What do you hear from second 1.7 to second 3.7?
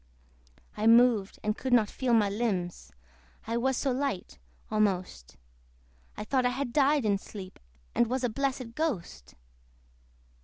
not feel my limbs: I